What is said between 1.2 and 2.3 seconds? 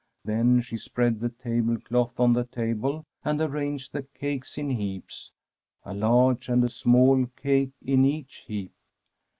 tablecloth